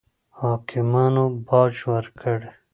حاکمانو 0.37 1.25
باج 1.47 1.75
ورکړي. 1.91 2.49